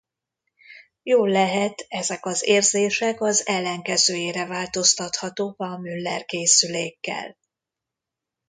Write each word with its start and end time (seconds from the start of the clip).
Jóllehet 1.03 1.85
ezek 1.87 2.25
az 2.25 2.43
érzések 2.47 3.21
az 3.21 3.47
ellenkezőjére 3.47 4.45
változtathatók 4.45 5.59
a 5.59 5.77
Mueller-készülékkel. 5.77 7.37